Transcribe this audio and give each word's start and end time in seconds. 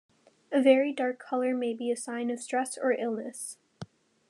A 0.51 0.59
very 0.59 0.91
dark 0.93 1.19
color 1.19 1.53
may 1.53 1.75
be 1.75 1.91
a 1.91 1.95
sign 1.95 2.31
of 2.31 2.39
stress 2.39 2.75
or 2.75 2.93
illness. 2.93 3.59